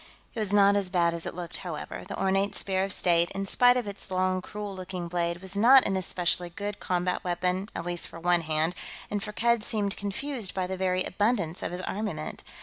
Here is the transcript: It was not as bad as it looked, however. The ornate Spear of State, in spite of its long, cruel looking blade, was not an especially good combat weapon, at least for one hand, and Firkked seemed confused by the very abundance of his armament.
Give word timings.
It 0.33 0.39
was 0.39 0.51
not 0.51 0.75
as 0.75 0.89
bad 0.89 1.13
as 1.13 1.27
it 1.27 1.35
looked, 1.35 1.57
however. 1.57 2.03
The 2.07 2.19
ornate 2.19 2.55
Spear 2.55 2.83
of 2.83 2.91
State, 2.91 3.29
in 3.35 3.45
spite 3.45 3.77
of 3.77 3.87
its 3.87 4.09
long, 4.09 4.41
cruel 4.41 4.73
looking 4.75 5.07
blade, 5.07 5.41
was 5.43 5.55
not 5.55 5.85
an 5.85 5.95
especially 5.95 6.49
good 6.49 6.79
combat 6.79 7.23
weapon, 7.23 7.69
at 7.75 7.85
least 7.85 8.07
for 8.07 8.19
one 8.19 8.41
hand, 8.41 8.73
and 9.11 9.21
Firkked 9.23 9.61
seemed 9.61 9.95
confused 9.97 10.55
by 10.55 10.65
the 10.65 10.75
very 10.75 11.03
abundance 11.03 11.61
of 11.61 11.71
his 11.71 11.81
armament. 11.81 12.43